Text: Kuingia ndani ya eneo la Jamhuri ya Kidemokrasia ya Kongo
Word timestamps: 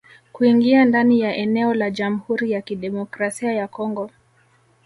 Kuingia 0.33 0.85
ndani 0.85 1.19
ya 1.19 1.35
eneo 1.35 1.73
la 1.73 1.91
Jamhuri 1.91 2.51
ya 2.51 2.61
Kidemokrasia 2.61 3.51
ya 3.53 3.67
Kongo 3.67 4.09